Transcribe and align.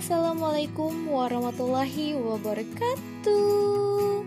Assalamualaikum 0.00 1.12
warahmatullahi 1.12 2.16
wabarakatuh. 2.16 4.24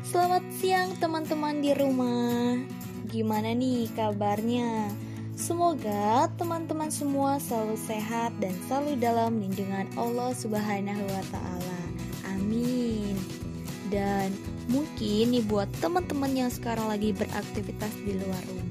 Selamat 0.00 0.40
siang 0.56 0.96
teman-teman 0.96 1.60
di 1.60 1.76
rumah. 1.76 2.56
Gimana 3.04 3.52
nih 3.52 3.92
kabarnya? 3.92 4.88
Semoga 5.36 6.24
teman-teman 6.40 6.88
semua 6.88 7.36
selalu 7.36 7.76
sehat 7.76 8.32
dan 8.40 8.56
selalu 8.64 8.96
dalam 8.96 9.44
lindungan 9.44 9.92
Allah 10.00 10.32
Subhanahu 10.32 11.04
wa 11.04 11.24
taala. 11.28 11.80
Amin. 12.32 13.12
Dan 13.92 14.32
mungkin 14.72 15.36
nih 15.36 15.44
buat 15.44 15.68
teman-teman 15.84 16.32
yang 16.32 16.48
sekarang 16.48 16.88
lagi 16.88 17.12
beraktivitas 17.12 17.92
di 18.08 18.16
luar 18.16 18.40
rumah, 18.48 18.69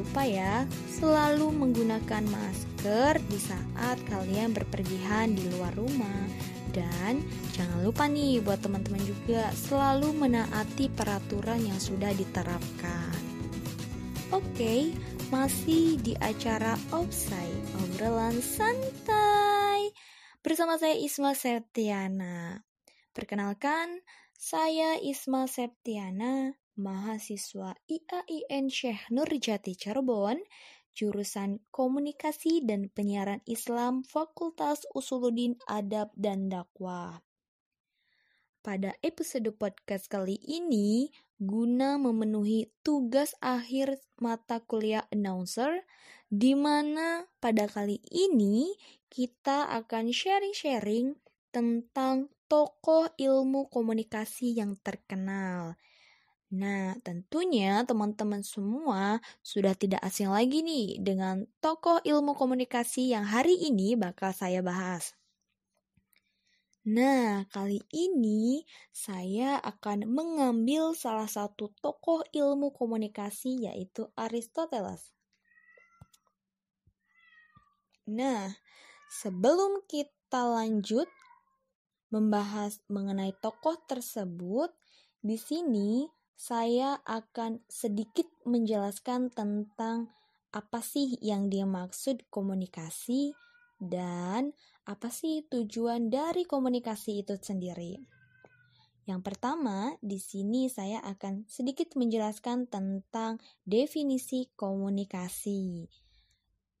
lupa 0.00 0.24
ya 0.24 0.64
selalu 0.88 1.52
menggunakan 1.52 2.24
masker 2.24 3.20
di 3.28 3.36
saat 3.36 4.00
kalian 4.08 4.56
berpergian 4.56 5.36
di 5.36 5.44
luar 5.52 5.76
rumah. 5.76 6.24
Dan 6.72 7.20
jangan 7.52 7.84
lupa 7.84 8.08
nih 8.08 8.40
buat 8.40 8.64
teman-teman 8.64 9.04
juga 9.04 9.52
selalu 9.52 10.16
menaati 10.16 10.88
peraturan 10.88 11.60
yang 11.60 11.76
sudah 11.76 12.16
diterapkan. 12.16 13.12
Oke, 14.32 14.94
masih 15.28 15.98
di 16.00 16.14
acara 16.16 16.78
Offside, 16.94 17.66
obrolan 17.84 18.38
santai. 18.40 19.90
Bersama 20.40 20.78
saya 20.78 20.94
Isma 20.96 21.34
Septiana. 21.34 22.62
Perkenalkan, 23.10 24.00
saya 24.38 24.96
Isma 25.02 25.50
Septiana, 25.50 26.54
mahasiswa 26.76 27.74
IAIN 27.90 28.70
Syekh 28.70 29.10
Nurjati 29.10 29.74
Cirebon, 29.74 30.38
jurusan 30.94 31.62
Komunikasi 31.70 32.66
dan 32.66 32.90
Penyiaran 32.90 33.40
Islam 33.46 34.02
Fakultas 34.02 34.84
Usuluddin 34.94 35.58
Adab 35.66 36.10
dan 36.18 36.50
Dakwah. 36.50 37.22
Pada 38.60 38.92
episode 39.00 39.48
podcast 39.56 40.12
kali 40.12 40.36
ini, 40.44 41.08
guna 41.40 41.96
memenuhi 41.96 42.68
tugas 42.84 43.32
akhir 43.40 43.96
mata 44.20 44.60
kuliah 44.60 45.08
announcer, 45.08 45.88
di 46.28 46.52
mana 46.52 47.24
pada 47.40 47.64
kali 47.64 48.04
ini 48.12 48.76
kita 49.08 49.72
akan 49.80 50.12
sharing-sharing 50.12 51.16
tentang 51.48 52.28
tokoh 52.52 53.08
ilmu 53.16 53.72
komunikasi 53.72 54.60
yang 54.60 54.76
terkenal. 54.84 55.80
Nah, 56.50 56.98
tentunya 57.06 57.86
teman-teman 57.86 58.42
semua 58.42 59.22
sudah 59.38 59.70
tidak 59.78 60.02
asing 60.02 60.34
lagi 60.34 60.66
nih 60.66 60.98
dengan 60.98 61.46
tokoh 61.62 62.02
ilmu 62.02 62.34
komunikasi 62.34 63.14
yang 63.14 63.22
hari 63.22 63.54
ini 63.54 63.94
bakal 63.94 64.34
saya 64.34 64.58
bahas. 64.58 65.14
Nah, 66.90 67.46
kali 67.54 67.78
ini 67.94 68.66
saya 68.90 69.62
akan 69.62 70.10
mengambil 70.10 70.90
salah 70.98 71.30
satu 71.30 71.70
tokoh 71.78 72.26
ilmu 72.34 72.74
komunikasi 72.74 73.70
yaitu 73.70 74.10
Aristoteles. 74.18 75.14
Nah, 78.10 78.58
sebelum 79.06 79.86
kita 79.86 80.50
lanjut 80.50 81.06
membahas 82.10 82.82
mengenai 82.90 83.38
tokoh 83.38 83.78
tersebut, 83.86 84.74
di 85.22 85.38
sini 85.38 86.10
saya 86.40 87.04
akan 87.04 87.60
sedikit 87.68 88.24
menjelaskan 88.48 89.28
tentang 89.28 90.08
apa 90.56 90.80
sih 90.80 91.20
yang 91.20 91.52
dimaksud 91.52 92.24
komunikasi 92.32 93.36
dan 93.76 94.56
apa 94.88 95.12
sih 95.12 95.44
tujuan 95.52 96.08
dari 96.08 96.48
komunikasi 96.48 97.20
itu 97.20 97.36
sendiri. 97.36 98.00
Yang 99.04 99.20
pertama, 99.20 99.92
di 100.00 100.16
sini 100.16 100.72
saya 100.72 101.04
akan 101.04 101.44
sedikit 101.44 101.92
menjelaskan 102.00 102.72
tentang 102.72 103.36
definisi 103.68 104.48
komunikasi. 104.56 105.92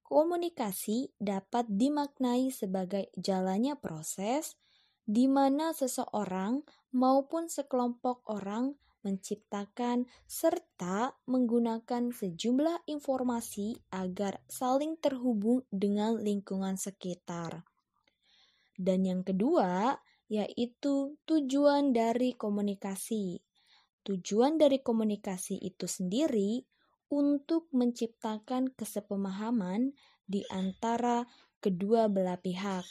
Komunikasi 0.08 1.20
dapat 1.20 1.68
dimaknai 1.68 2.48
sebagai 2.48 3.12
jalannya 3.12 3.76
proses 3.76 4.56
di 5.04 5.28
mana 5.28 5.76
seseorang 5.76 6.64
maupun 6.96 7.52
sekelompok 7.52 8.24
orang 8.24 8.80
menciptakan 9.00 10.08
serta 10.28 11.16
menggunakan 11.26 12.12
sejumlah 12.12 12.84
informasi 12.88 13.80
agar 13.92 14.40
saling 14.46 15.00
terhubung 15.00 15.64
dengan 15.72 16.20
lingkungan 16.20 16.76
sekitar. 16.76 17.64
Dan 18.76 19.04
yang 19.04 19.22
kedua, 19.24 20.00
yaitu 20.30 21.20
tujuan 21.26 21.92
dari 21.92 22.32
komunikasi. 22.38 23.42
Tujuan 24.00 24.56
dari 24.56 24.80
komunikasi 24.80 25.60
itu 25.60 25.84
sendiri 25.84 26.64
untuk 27.10 27.68
menciptakan 27.74 28.72
kesepemahaman 28.72 29.92
di 30.24 30.46
antara 30.48 31.26
kedua 31.58 32.06
belah 32.06 32.38
pihak, 32.38 32.86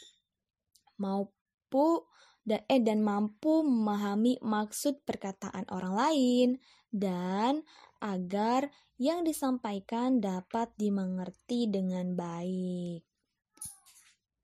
maupun 1.00 2.04
dan 2.50 2.66
eh 2.66 2.82
dan 2.82 3.06
mampu 3.06 3.62
memahami 3.62 4.42
maksud 4.42 5.06
perkataan 5.06 5.70
orang 5.70 5.94
lain 5.94 6.50
dan 6.90 7.62
agar 8.02 8.74
yang 8.98 9.22
disampaikan 9.22 10.18
dapat 10.18 10.74
dimengerti 10.74 11.70
dengan 11.70 12.18
baik. 12.18 13.06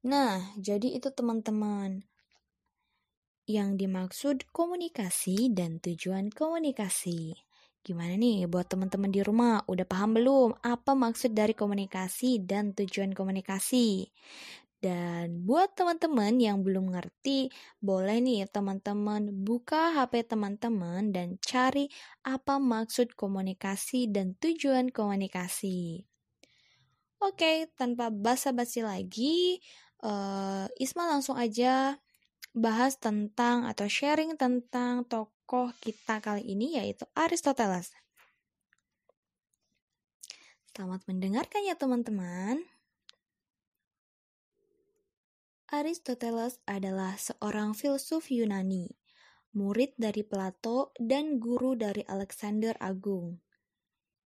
Nah, 0.05 0.53
jadi 0.61 1.01
itu 1.01 1.09
teman-teman 1.09 2.05
yang 3.49 3.73
dimaksud 3.73 4.45
komunikasi 4.53 5.49
dan 5.49 5.81
tujuan 5.81 6.29
komunikasi. 6.29 7.33
Gimana 7.85 8.17
nih 8.17 8.49
buat 8.49 8.66
teman-teman 8.66 9.13
di 9.13 9.22
rumah? 9.22 9.61
Udah 9.69 9.85
paham 9.85 10.17
belum 10.17 10.57
apa 10.66 10.97
maksud 10.97 11.37
dari 11.37 11.53
komunikasi 11.53 12.41
dan 12.41 12.73
tujuan 12.73 13.13
komunikasi? 13.13 14.09
Dan 14.85 15.41
buat 15.50 15.73
teman-teman 15.73 16.38
yang 16.38 16.62
belum 16.62 16.94
ngerti, 16.94 17.50
boleh 17.81 18.22
nih 18.22 18.46
teman-teman 18.46 19.34
buka 19.41 19.97
HP 19.97 20.29
teman-teman 20.29 21.09
dan 21.09 21.41
cari 21.41 21.90
apa 22.22 22.62
maksud 22.62 23.18
komunikasi 23.18 24.06
dan 24.13 24.38
tujuan 24.38 24.94
komunikasi. 24.94 26.06
Oke, 27.18 27.66
tanpa 27.73 28.13
basa-basi 28.13 28.85
lagi, 28.85 29.57
uh, 30.06 30.69
Isma 30.78 31.09
langsung 31.09 31.34
aja 31.34 31.97
bahas 32.53 33.02
tentang 33.02 33.66
atau 33.66 33.90
sharing 33.90 34.38
tentang 34.38 35.02
tokoh 35.09 35.73
kita 35.81 36.22
kali 36.22 36.46
ini 36.46 36.78
yaitu 36.78 37.09
Aristoteles. 37.17 37.90
Selamat 40.78 41.02
mendengarkan 41.09 41.66
ya 41.66 41.73
teman-teman. 41.73 42.74
Aristoteles 45.75 46.63
adalah 46.63 47.19
seorang 47.19 47.75
filsuf 47.75 48.31
Yunani, 48.31 48.87
murid 49.59 49.91
dari 49.99 50.23
Plato 50.23 50.95
dan 50.95 51.35
guru 51.35 51.75
dari 51.75 51.99
Alexander 52.07 52.79
Agung. 52.79 53.35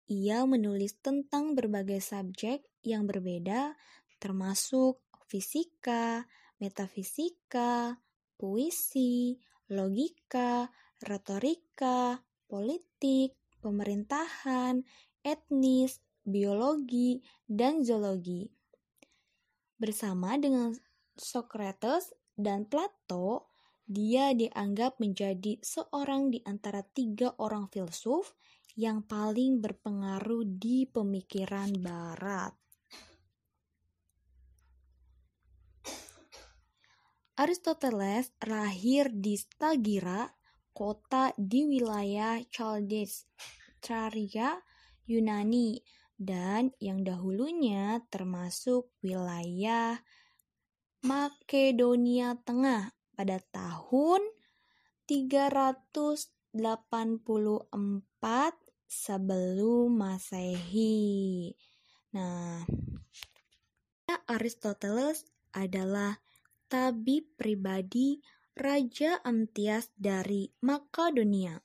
Ia 0.10 0.42
menulis 0.50 0.98
tentang 1.06 1.54
berbagai 1.54 2.02
subjek 2.02 2.66
yang 2.82 3.06
berbeda, 3.06 3.78
termasuk 4.18 4.98
fisika, 5.30 6.26
metafisika, 6.58 8.02
puisi, 8.42 9.38
logika, 9.70 10.74
retorika, 11.06 12.26
politik, 12.50 13.38
pemerintahan, 13.62 14.82
etnis, 15.22 16.02
biologi, 16.26 17.22
dan 17.46 17.86
zoologi. 17.86 18.50
Bersama 19.78 20.42
dengan 20.42 20.74
Socrates 21.16 22.12
dan 22.36 22.68
Plato, 22.68 23.52
dia 23.88 24.36
dianggap 24.36 25.00
menjadi 25.00 25.58
seorang 25.64 26.30
di 26.30 26.44
antara 26.44 26.84
tiga 26.84 27.34
orang 27.40 27.72
filsuf 27.72 28.36
yang 28.76 29.02
paling 29.08 29.64
berpengaruh 29.64 30.44
di 30.44 30.84
pemikiran 30.84 31.72
Barat. 31.80 32.52
Aristoteles 37.36 38.32
lahir 38.48 39.12
di 39.12 39.36
Stagira, 39.36 40.24
kota 40.72 41.36
di 41.36 41.68
wilayah 41.68 42.40
Chaldes, 42.48 43.28
Traria, 43.84 44.56
Yunani, 45.04 45.84
dan 46.16 46.72
yang 46.80 47.04
dahulunya 47.04 48.00
termasuk 48.08 48.88
wilayah 49.04 50.00
Makedonia 51.06 52.34
Tengah 52.42 52.90
pada 53.14 53.38
tahun 53.54 54.26
384 55.06 56.58
sebelum 58.90 59.88
Masehi. 60.02 61.54
Nah, 62.18 62.66
Aristoteles 64.26 65.30
adalah 65.54 66.18
tabib 66.74 67.38
pribadi 67.38 68.26
Raja 68.58 69.22
Amtias 69.22 69.94
dari 69.94 70.50
Makedonia. 70.66 71.62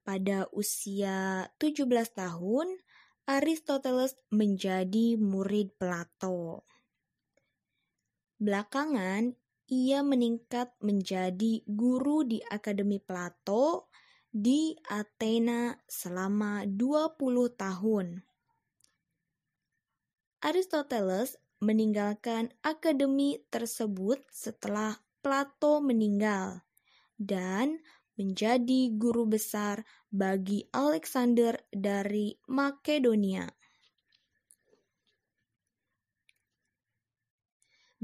Pada 0.00 0.48
usia 0.56 1.52
17 1.60 1.84
tahun, 2.16 2.80
Aristoteles 3.28 4.16
menjadi 4.32 5.20
murid 5.20 5.76
Plato. 5.76 6.64
Belakangan, 8.36 9.32
ia 9.72 10.04
meningkat 10.04 10.76
menjadi 10.84 11.64
guru 11.64 12.20
di 12.22 12.44
Akademi 12.44 13.00
Plato 13.00 13.88
di 14.28 14.76
Athena 14.92 15.72
selama 15.88 16.68
20 16.68 17.16
tahun. 17.56 18.20
Aristoteles 20.44 21.40
meninggalkan 21.64 22.52
akademi 22.60 23.40
tersebut 23.48 24.20
setelah 24.28 25.00
Plato 25.24 25.80
meninggal 25.80 26.60
dan 27.16 27.80
menjadi 28.20 28.92
guru 28.94 29.24
besar 29.24 29.82
bagi 30.12 30.68
Alexander 30.76 31.56
dari 31.72 32.36
Makedonia. 32.52 33.48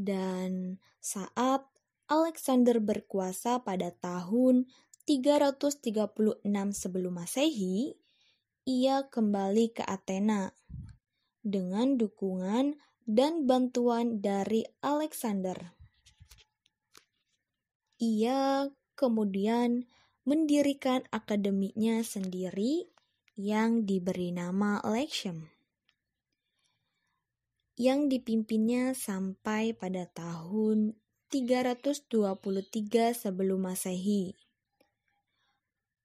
Dan 0.03 0.83
saat 0.99 1.63
Alexander 2.11 2.83
berkuasa 2.83 3.63
pada 3.63 3.95
tahun 3.95 4.67
336 5.07 6.43
sebelum 6.75 7.23
Masehi, 7.23 7.95
ia 8.67 9.07
kembali 9.07 9.79
ke 9.79 9.87
Athena 9.87 10.51
dengan 11.47 11.95
dukungan 11.99 12.75
dan 13.07 13.47
bantuan 13.47 14.19
dari 14.19 14.67
Alexander. 14.83 15.75
Ia 18.03 18.67
kemudian 18.99 19.87
mendirikan 20.27 21.07
akademinya 21.15 22.03
sendiri 22.03 22.91
yang 23.39 23.87
diberi 23.87 24.35
nama 24.35 24.83
Lexium 24.83 25.51
yang 27.77 28.13
dipimpinnya 28.13 28.93
sampai 28.93 29.73
pada 29.73 30.09
tahun 30.11 30.97
323 31.33 32.09
sebelum 33.17 33.65
Masehi. 33.65 34.37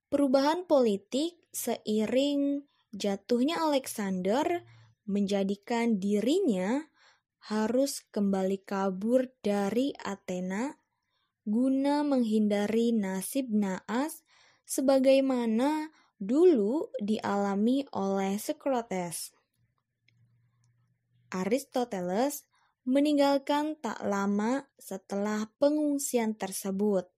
Perubahan 0.08 0.64
politik 0.64 1.36
seiring 1.52 2.64
jatuhnya 2.96 3.60
Alexander 3.60 4.64
menjadikan 5.04 6.00
dirinya 6.00 6.88
harus 7.52 8.04
kembali 8.12 8.64
kabur 8.64 9.28
dari 9.44 9.92
Athena 10.00 10.80
guna 11.48 12.04
menghindari 12.04 12.92
nasib 12.92 13.48
naas 13.48 14.24
sebagaimana 14.68 15.96
dulu 16.20 16.92
dialami 17.00 17.88
oleh 17.96 18.36
Socrates. 18.36 19.32
Aristoteles 21.32 22.48
meninggalkan 22.88 23.76
tak 23.80 24.00
lama 24.00 24.64
setelah 24.80 25.52
pengungsian 25.60 26.40
tersebut. 26.40 27.12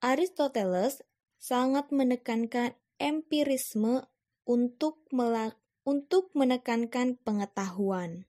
Aristoteles 0.00 1.04
sangat 1.36 1.92
menekankan 1.92 2.72
empirisme 2.96 4.08
untuk 4.48 5.04
untuk 5.84 6.32
menekankan 6.32 7.20
pengetahuan. 7.20 8.24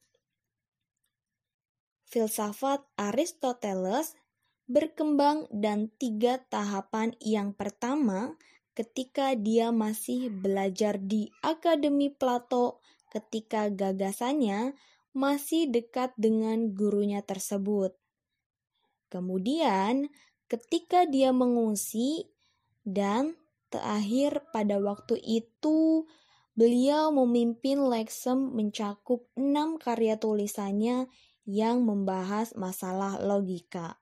Filsafat 2.11 2.83
Aristoteles 2.99 4.19
berkembang 4.67 5.47
dan 5.47 5.91
tiga 5.95 6.43
tahapan 6.51 7.15
yang 7.23 7.55
pertama 7.55 8.35
ketika 8.75 9.35
dia 9.35 9.71
masih 9.71 10.31
belajar 10.31 10.99
di 10.99 11.31
Akademi 11.43 12.11
Plato 12.11 12.83
ketika 13.11 13.67
gagasannya 13.67 14.73
masih 15.11 15.67
dekat 15.67 16.15
dengan 16.15 16.71
gurunya 16.71 17.19
tersebut. 17.19 17.91
Kemudian, 19.11 20.07
ketika 20.47 21.03
dia 21.03 21.35
mengungsi 21.35 22.31
dan 22.87 23.35
terakhir 23.67 24.47
pada 24.55 24.79
waktu 24.79 25.19
itu 25.19 26.07
beliau 26.55 27.11
memimpin 27.11 27.83
Lexem 27.91 28.55
mencakup 28.55 29.27
enam 29.35 29.75
karya 29.75 30.15
tulisannya 30.15 31.11
yang 31.43 31.83
membahas 31.83 32.55
masalah 32.55 33.19
logika 33.19 34.01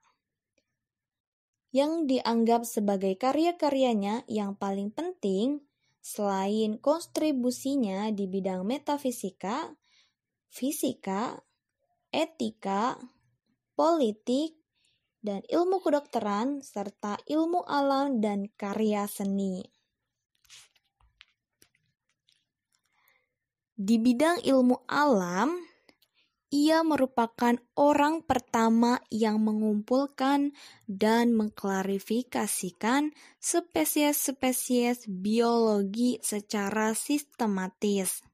yang 1.70 2.10
dianggap 2.10 2.66
sebagai 2.66 3.14
karya-karyanya 3.14 4.26
yang 4.26 4.58
paling 4.58 4.90
penting 4.90 5.62
selain 6.10 6.74
kontribusinya 6.82 8.10
di 8.10 8.26
bidang 8.26 8.66
metafisika, 8.66 9.70
fisika, 10.50 11.38
etika, 12.10 12.98
politik, 13.78 14.58
dan 15.22 15.46
ilmu 15.46 15.78
kedokteran, 15.78 16.66
serta 16.66 17.14
ilmu 17.30 17.62
alam 17.62 18.18
dan 18.18 18.50
karya 18.58 19.06
seni. 19.06 19.62
Di 23.78 23.96
bidang 24.02 24.42
ilmu 24.42 24.82
alam, 24.90 25.69
ia 26.50 26.82
merupakan 26.82 27.54
orang 27.78 28.26
pertama 28.26 28.98
yang 29.06 29.38
mengumpulkan 29.38 30.50
dan 30.90 31.30
mengklarifikasikan 31.38 33.14
spesies-spesies 33.38 35.06
biologi 35.06 36.18
secara 36.26 36.90
sistematis. 36.98 38.26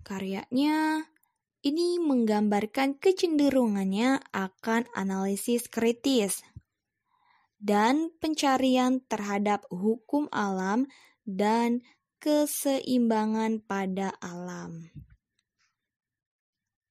Karyanya 0.00 1.04
ini 1.60 2.00
menggambarkan 2.00 2.96
kecenderungannya 2.96 4.24
akan 4.32 4.88
analisis 4.96 5.68
kritis 5.68 6.40
dan 7.60 8.08
pencarian 8.22 9.04
terhadap 9.04 9.68
hukum 9.68 10.32
alam 10.32 10.88
dan 11.28 11.84
keseimbangan 12.24 13.60
pada 13.66 14.16
alam 14.24 14.88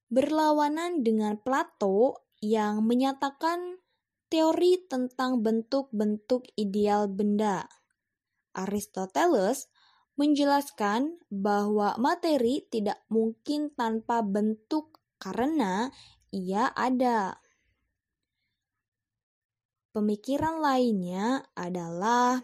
berlawanan 0.10 1.02
dengan 1.02 1.40
Plato 1.42 2.26
yang 2.44 2.86
menyatakan 2.86 3.82
teori 4.30 4.82
tentang 4.86 5.42
bentuk-bentuk 5.42 6.46
ideal 6.60 7.10
benda. 7.10 7.66
Aristoteles 8.56 9.68
menjelaskan 10.16 11.20
bahwa 11.28 12.00
materi 12.00 12.64
tidak 12.72 13.04
mungkin 13.12 13.72
tanpa 13.76 14.24
bentuk 14.24 15.04
karena 15.20 15.92
ia 16.32 16.72
ada. 16.72 17.40
Pemikiran 19.92 20.60
lainnya 20.60 21.44
adalah 21.56 22.44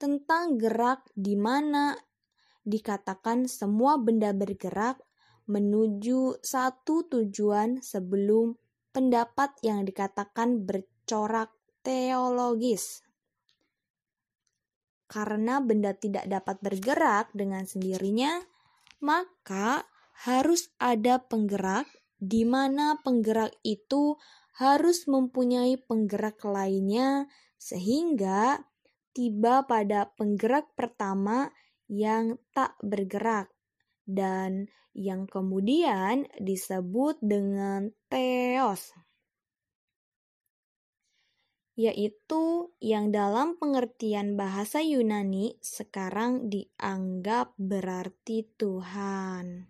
tentang 0.00 0.56
gerak 0.56 1.04
di 1.12 1.36
mana 1.36 1.96
dikatakan 2.64 3.48
semua 3.48 3.96
benda 4.00 4.32
bergerak 4.32 5.00
menuju 5.46 6.42
satu 6.42 7.06
tujuan 7.06 7.82
sebelum 7.82 8.58
pendapat 8.90 9.54
yang 9.62 9.86
dikatakan 9.86 10.66
bercorak 10.66 11.54
teologis. 11.86 13.06
Karena 15.06 15.62
benda 15.62 15.94
tidak 15.94 16.26
dapat 16.26 16.58
bergerak 16.58 17.30
dengan 17.30 17.62
sendirinya, 17.62 18.42
maka 18.98 19.86
harus 20.26 20.74
ada 20.82 21.22
penggerak 21.22 21.86
di 22.16 22.42
mana 22.42 22.98
penggerak 23.04 23.54
itu 23.62 24.16
harus 24.56 25.04
mempunyai 25.04 25.76
penggerak 25.76 26.40
lainnya 26.48 27.28
sehingga 27.60 28.64
tiba 29.12 29.68
pada 29.68 30.08
penggerak 30.16 30.72
pertama 30.72 31.52
yang 31.86 32.40
tak 32.56 32.74
bergerak 32.80 33.52
dan 34.08 34.72
yang 34.96 35.28
kemudian 35.28 36.24
disebut 36.40 37.20
dengan 37.20 37.92
theos 38.08 38.96
yaitu 41.76 42.72
yang 42.80 43.12
dalam 43.12 43.60
pengertian 43.60 44.32
bahasa 44.32 44.80
Yunani 44.80 45.60
sekarang 45.60 46.48
dianggap 46.48 47.52
berarti 47.60 48.48
Tuhan. 48.56 49.68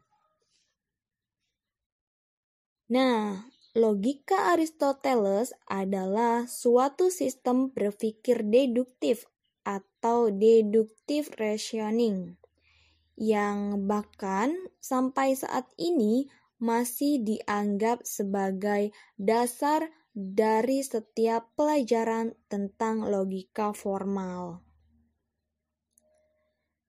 Nah, 2.86 3.50
logika 3.74 4.54
Aristoteles 4.54 5.50
adalah 5.66 6.46
suatu 6.46 7.10
sistem 7.10 7.74
berpikir 7.74 8.46
deduktif 8.46 9.26
atau 9.66 10.30
deductive 10.30 11.34
reasoning 11.42 12.38
yang 13.16 13.88
bahkan 13.88 14.52
sampai 14.78 15.32
saat 15.34 15.66
ini 15.80 16.28
masih 16.56 17.20
dianggap 17.20 18.04
sebagai 18.04 18.92
dasar 19.20 19.92
dari 20.16 20.80
setiap 20.80 21.52
pelajaran 21.52 22.32
tentang 22.48 23.04
logika 23.04 23.76
formal. 23.76 24.64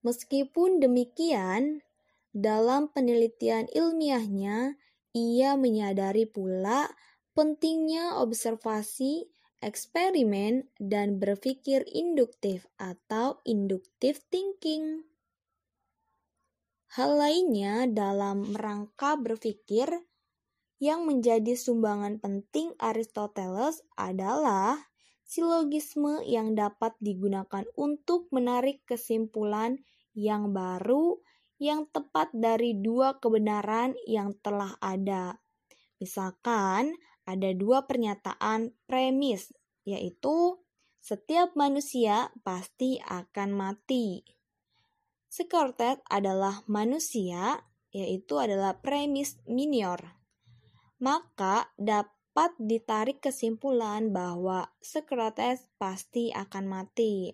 Meskipun 0.08 0.80
demikian, 0.80 1.84
dalam 2.32 2.88
penelitian 2.88 3.68
ilmiahnya, 3.68 4.80
ia 5.12 5.60
menyadari 5.60 6.24
pula 6.24 6.88
pentingnya 7.36 8.16
observasi, 8.24 9.28
eksperimen, 9.60 10.72
dan 10.80 11.20
berpikir 11.20 11.84
induktif 11.92 12.64
atau 12.80 13.44
inductive 13.44 14.24
thinking. 14.32 15.04
Hal 16.96 17.20
lainnya 17.20 17.84
dalam 17.92 18.56
rangka 18.56 19.20
berpikir 19.20 19.92
yang 20.80 21.04
menjadi 21.10 21.58
sumbangan 21.58 22.22
penting 22.22 22.72
Aristoteles 22.78 23.84
adalah 23.98 24.78
silogisme 25.28 26.24
yang 26.24 26.56
dapat 26.56 26.96
digunakan 27.04 27.68
untuk 27.76 28.32
menarik 28.32 28.86
kesimpulan 28.88 29.82
yang 30.16 30.56
baru 30.56 31.20
yang 31.60 31.90
tepat 31.90 32.32
dari 32.32 32.78
dua 32.78 33.18
kebenaran 33.18 33.98
yang 34.06 34.38
telah 34.40 34.78
ada. 34.80 35.42
Misalkan 35.98 36.96
ada 37.28 37.50
dua 37.52 37.84
pernyataan 37.90 38.72
premis, 38.86 39.52
yaitu 39.84 40.62
setiap 41.02 41.58
manusia 41.58 42.30
pasti 42.46 43.02
akan 43.02 43.50
mati. 43.52 44.37
Socrates 45.38 46.02
adalah 46.10 46.66
manusia, 46.66 47.62
yaitu 47.94 48.42
adalah 48.42 48.82
premis 48.82 49.38
minor 49.46 50.18
maka 50.98 51.70
dapat 51.78 52.54
ditarik 52.58 53.22
kesimpulan 53.22 54.10
bahwa 54.10 54.74
Socrates 54.82 55.70
pasti 55.78 56.34
akan 56.34 56.66
mati. 56.66 57.34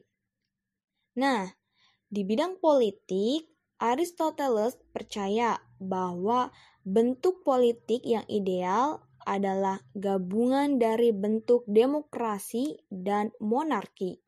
Nah, 1.20 1.48
di 2.08 2.22
bidang 2.28 2.60
politik, 2.60 3.48
Aristoteles 3.80 4.80
percaya 4.96 5.60
bahwa 5.80 6.52
bentuk 6.88 7.44
politik 7.44 8.04
yang 8.04 8.24
ideal 8.32 9.04
adalah 9.24 9.80
gabungan 9.96 10.80
dari 10.80 11.16
bentuk 11.16 11.64
demokrasi 11.68 12.80
dan 12.92 13.32
monarki. 13.40 14.23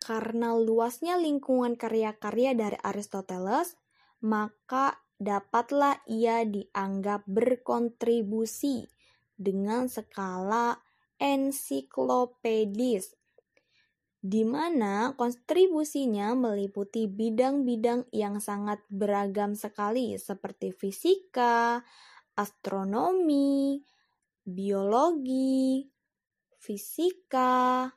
Karena 0.00 0.56
luasnya 0.56 1.20
lingkungan 1.20 1.76
karya-karya 1.76 2.56
dari 2.56 2.78
Aristoteles, 2.80 3.76
maka 4.24 4.96
dapatlah 5.20 6.00
ia 6.08 6.48
dianggap 6.48 7.28
berkontribusi 7.28 8.88
dengan 9.36 9.92
skala 9.92 10.80
ensiklopedis 11.20 13.20
di 14.20 14.44
mana 14.44 15.16
kontribusinya 15.16 16.36
meliputi 16.36 17.08
bidang-bidang 17.08 18.04
yang 18.12 18.36
sangat 18.36 18.84
beragam 18.92 19.56
sekali 19.56 20.20
seperti 20.20 20.76
fisika, 20.76 21.80
astronomi, 22.36 23.80
biologi, 24.44 25.88
fisika, 26.60 27.88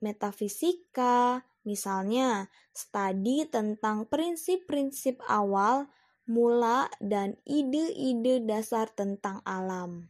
metafisika, 0.00 1.44
Misalnya, 1.60 2.48
studi 2.72 3.44
tentang 3.44 4.08
prinsip-prinsip 4.08 5.20
awal, 5.28 5.92
mula, 6.24 6.88
dan 7.04 7.36
ide-ide 7.44 8.40
dasar 8.48 8.88
tentang 8.88 9.44
alam. 9.44 10.08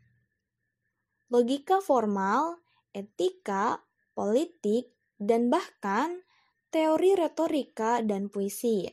Logika 1.26 1.82
formal, 1.82 2.62
etika, 2.94 3.82
politik, 4.14 4.94
dan 5.18 5.50
bahkan 5.50 6.22
teori 6.70 7.18
retorika 7.18 7.98
dan 8.06 8.30
puisi. 8.30 8.86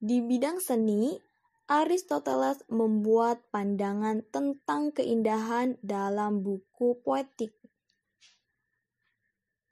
Di 0.00 0.20
bidang 0.20 0.60
seni, 0.60 1.16
Aristoteles 1.64 2.60
membuat 2.68 3.40
pandangan 3.48 4.20
tentang 4.28 4.92
keindahan 4.92 5.80
dalam 5.80 6.44
buku 6.44 7.00
poetik 7.00 7.56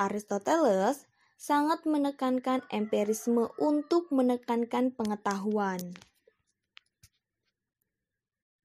Aristoteles 0.02 1.06
sangat 1.38 1.86
menekankan 1.86 2.66
empirisme 2.74 3.50
untuk 3.58 4.10
menekankan 4.10 4.90
pengetahuan. 4.90 5.94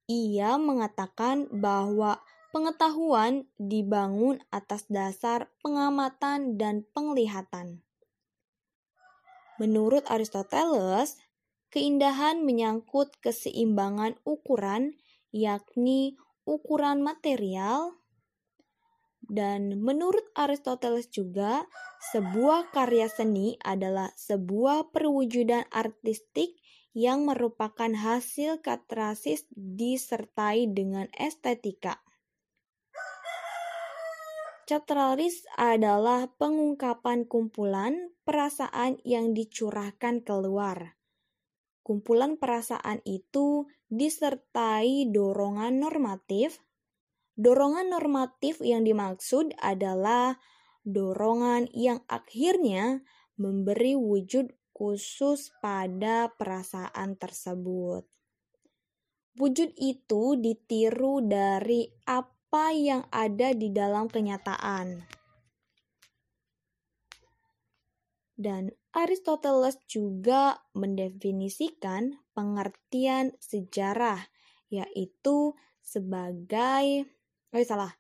Ia 0.10 0.56
mengatakan 0.58 1.52
bahwa 1.52 2.24
pengetahuan 2.56 3.46
dibangun 3.60 4.40
atas 4.50 4.88
dasar 4.90 5.52
pengamatan 5.62 6.56
dan 6.56 6.88
penglihatan. 6.96 7.84
Menurut 9.58 10.06
Aristoteles, 10.08 11.18
keindahan 11.74 12.46
menyangkut 12.46 13.14
keseimbangan 13.20 14.16
ukuran, 14.22 14.96
yakni 15.34 16.16
ukuran 16.46 17.02
material, 17.02 17.98
dan 19.28 19.80
menurut 19.84 20.24
Aristoteles 20.34 21.12
juga, 21.12 21.68
sebuah 22.12 22.72
karya 22.72 23.12
seni 23.12 23.60
adalah 23.60 24.12
sebuah 24.16 24.92
perwujudan 24.96 25.68
artistik 25.72 26.56
yang 26.98 27.30
merupakan 27.30 27.94
hasil 27.94 28.64
katarsis 28.66 29.46
disertai 29.54 30.66
dengan 30.72 31.06
estetika. 31.14 32.02
Catralis 34.68 35.48
adalah 35.56 36.28
pengungkapan 36.36 37.24
kumpulan 37.24 38.12
perasaan 38.28 39.00
yang 39.08 39.32
dicurahkan 39.32 40.28
keluar. 40.28 41.00
Kumpulan 41.88 42.36
perasaan 42.36 43.00
itu 43.08 43.72
disertai 43.88 45.08
dorongan 45.08 45.80
normatif, 45.80 46.60
Dorongan 47.38 47.94
normatif 47.94 48.66
yang 48.66 48.82
dimaksud 48.82 49.54
adalah 49.62 50.42
dorongan 50.82 51.70
yang 51.70 52.02
akhirnya 52.10 53.06
memberi 53.38 53.94
wujud 53.94 54.50
khusus 54.74 55.54
pada 55.62 56.34
perasaan 56.34 57.14
tersebut. 57.14 58.10
Wujud 59.38 59.70
itu 59.78 60.34
ditiru 60.42 61.22
dari 61.22 61.86
apa 62.10 62.74
yang 62.74 63.06
ada 63.14 63.54
di 63.54 63.70
dalam 63.70 64.10
kenyataan. 64.10 65.06
Dan 68.34 68.74
Aristoteles 68.98 69.78
juga 69.86 70.58
mendefinisikan 70.74 72.18
pengertian 72.34 73.38
sejarah, 73.38 74.26
yaitu 74.74 75.54
sebagai 75.86 77.06
oh 77.54 77.64
salah 77.64 77.94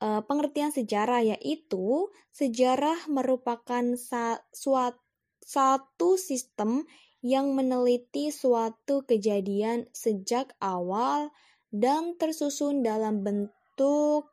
uh, 0.00 0.20
pengertian 0.24 0.72
sejarah 0.72 1.22
yaitu 1.22 2.08
sejarah 2.32 3.06
merupakan 3.06 3.84
sa 3.94 4.40
suat, 4.50 4.96
satu 5.44 6.16
sistem 6.16 6.88
yang 7.20 7.52
meneliti 7.52 8.32
suatu 8.32 9.04
kejadian 9.04 9.84
sejak 9.92 10.56
awal 10.58 11.28
dan 11.68 12.16
tersusun 12.16 12.80
dalam 12.80 13.20
bentuk 13.20 14.32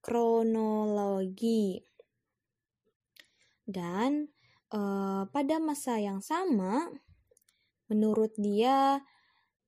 kronologi. 0.00 1.82
Dan 3.68 4.32
uh, 4.72 5.28
pada 5.28 5.60
masa 5.60 6.00
yang 6.00 6.24
sama, 6.24 6.88
menurut 7.90 8.32
dia 8.38 9.04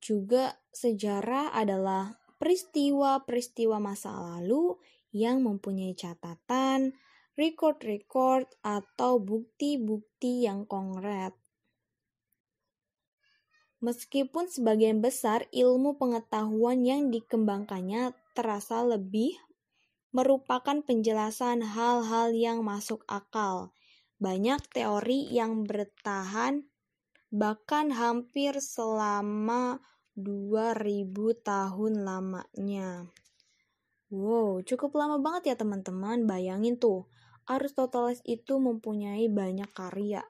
juga 0.00 0.56
sejarah 0.73 1.52
adalah 1.52 2.20
peristiwa-peristiwa 2.40 3.76
masa 3.76 4.16
lalu 4.16 4.80
yang 5.12 5.44
mempunyai 5.44 5.92
catatan, 5.92 6.97
record-record, 7.37 8.49
atau 8.64 9.20
bukti-bukti 9.20 10.49
yang 10.49 10.64
konkret. 10.64 11.37
Meskipun 13.80 14.49
sebagian 14.49 15.00
besar 15.00 15.49
ilmu 15.52 15.97
pengetahuan 15.97 16.85
yang 16.85 17.09
dikembangkannya 17.09 18.12
terasa 18.37 18.85
lebih 18.85 19.40
merupakan 20.12 20.85
penjelasan 20.85 21.64
hal-hal 21.64 22.35
yang 22.37 22.61
masuk 22.61 23.00
akal. 23.09 23.73
Banyak 24.20 24.61
teori 24.68 25.32
yang 25.32 25.64
bertahan 25.64 26.68
bahkan 27.32 27.94
hampir 27.94 28.59
selama 28.59 29.80
2000 30.21 31.35
tahun 31.41 32.05
lamanya. 32.05 33.09
Wow, 34.12 34.61
cukup 34.67 34.99
lama 35.00 35.17
banget 35.23 35.55
ya 35.55 35.57
teman-teman. 35.57 36.29
Bayangin 36.29 36.77
tuh, 36.77 37.07
Aristoteles 37.49 38.21
itu 38.29 38.59
mempunyai 38.61 39.27
banyak 39.27 39.71
karya. 39.73 40.23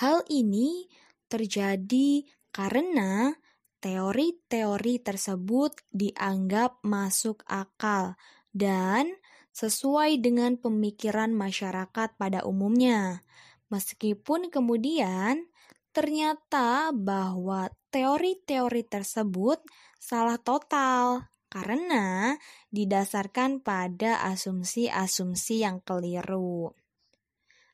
Hal 0.00 0.22
ini 0.30 0.86
terjadi 1.26 2.26
karena 2.54 3.34
teori-teori 3.82 5.02
tersebut 5.02 5.72
dianggap 5.90 6.78
masuk 6.86 7.42
akal 7.48 8.14
dan 8.54 9.10
sesuai 9.50 10.22
dengan 10.22 10.54
pemikiran 10.54 11.34
masyarakat 11.34 12.14
pada 12.14 12.46
umumnya. 12.46 13.26
Meskipun 13.70 14.50
kemudian 14.50 15.50
ternyata 15.90 16.94
bahwa 16.94 17.70
teori-teori 17.90 18.86
tersebut 18.86 19.60
salah 19.98 20.38
total 20.38 21.30
karena 21.50 22.38
didasarkan 22.70 23.60
pada 23.60 24.22
asumsi-asumsi 24.30 25.66
yang 25.66 25.82
keliru. 25.82 26.72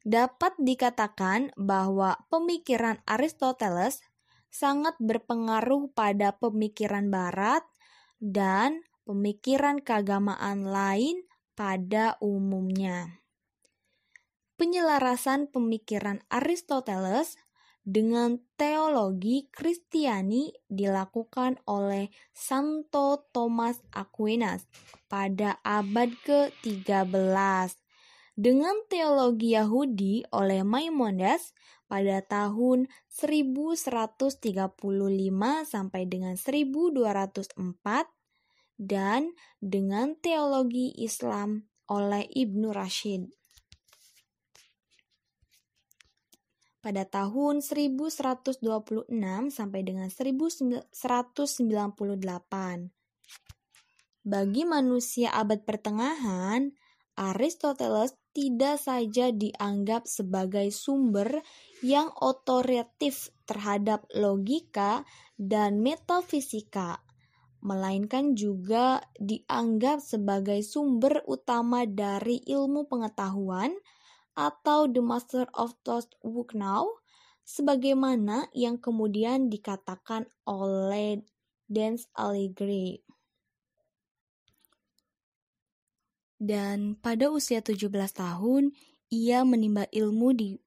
Dapat 0.07 0.57
dikatakan 0.57 1.53
bahwa 1.61 2.17
pemikiran 2.33 3.05
Aristoteles 3.05 4.01
sangat 4.49 4.97
berpengaruh 4.97 5.93
pada 5.93 6.33
pemikiran 6.41 7.13
Barat 7.13 7.67
dan 8.17 8.81
pemikiran 9.05 9.85
keagamaan 9.85 10.65
lain 10.65 11.27
pada 11.53 12.17
umumnya. 12.25 13.21
Penyelarasan 14.57 15.53
pemikiran 15.53 16.25
Aristoteles 16.33 17.37
dengan 17.87 18.43
teologi 18.59 19.47
Kristiani 19.55 20.51
dilakukan 20.67 21.63
oleh 21.71 22.11
Santo 22.35 23.31
Thomas 23.31 23.79
Aquinas 23.95 24.67
pada 25.07 25.63
abad 25.63 26.11
ke-13 26.27 27.79
dengan 28.35 28.75
teologi 28.91 29.55
Yahudi 29.55 30.27
oleh 30.35 30.67
Maimonides 30.67 31.55
pada 31.87 32.19
tahun 32.27 32.91
1135 33.07 34.35
sampai 35.65 36.03
dengan 36.11 36.35
1204 36.35 37.55
dan 38.83 39.31
dengan 39.63 40.19
teologi 40.19 40.91
Islam 40.99 41.71
oleh 41.87 42.27
Ibnu 42.27 42.75
Rashid. 42.75 43.31
Pada 46.87 47.03
tahun 47.03 47.67
1126 47.67 48.63
sampai 49.51 49.81
dengan 49.83 50.07
1198. 50.07 50.95
Bagi 54.23 54.63
manusia 54.63 55.35
abad 55.35 55.67
pertengahan, 55.67 56.71
Aristoteles 57.19 58.15
tidak 58.31 58.79
saja 58.79 59.35
dianggap 59.35 60.07
sebagai 60.07 60.71
sumber 60.71 61.43
yang 61.83 62.15
otoritatif 62.23 63.35
terhadap 63.51 64.07
logika 64.15 65.03
dan 65.35 65.83
metafisika, 65.83 67.03
melainkan 67.67 68.39
juga 68.39 69.03
dianggap 69.19 69.99
sebagai 69.99 70.63
sumber 70.63 71.27
utama 71.27 71.83
dari 71.83 72.47
ilmu 72.47 72.87
pengetahuan, 72.87 73.75
atau 74.37 74.85
The 74.85 75.01
Master 75.01 75.49
of 75.57 75.73
Thought 75.81 76.13
Book 76.21 76.53
Now, 76.53 77.01
sebagaimana 77.43 78.53
yang 78.53 78.77
kemudian 78.77 79.49
dikatakan 79.49 80.29
oleh 80.45 81.25
Dance 81.67 82.07
Alighieri. 82.15 83.01
Dan 86.37 87.01
pada 87.01 87.33
usia 87.33 87.65
17 87.65 87.89
tahun, 88.13 88.77
ia 89.09 89.41
menimba 89.49 89.89
ilmu 89.89 90.37
di 90.37 90.61